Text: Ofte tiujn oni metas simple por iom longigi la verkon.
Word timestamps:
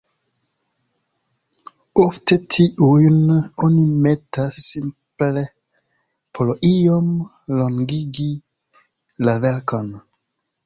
Ofte 2.03 2.37
tiujn 2.55 3.19
oni 3.67 3.83
metas 4.05 4.57
simple 4.69 5.43
por 6.39 6.53
iom 6.71 7.11
longigi 7.59 8.29
la 9.29 9.37
verkon. 9.45 9.93